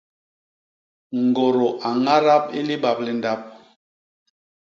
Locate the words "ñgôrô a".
1.25-1.89